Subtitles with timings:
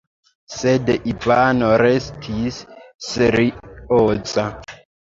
[0.53, 2.59] Sed Ivano restis
[3.13, 4.53] serioza.